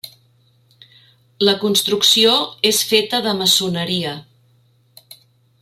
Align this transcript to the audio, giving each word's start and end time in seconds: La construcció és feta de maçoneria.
La 1.49 1.53
construcció 1.65 2.33
és 2.73 2.81
feta 2.93 3.23
de 3.29 3.37
maçoneria. 3.43 4.19